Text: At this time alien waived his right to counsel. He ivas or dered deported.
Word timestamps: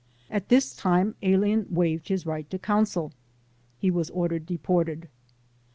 At 0.31 0.49
this 0.49 0.75
time 0.75 1.13
alien 1.21 1.67
waived 1.69 2.07
his 2.07 2.25
right 2.25 2.49
to 2.49 2.57
counsel. 2.57 3.11
He 3.77 3.91
ivas 3.91 4.09
or 4.09 4.29
dered 4.29 4.47
deported. 4.47 5.09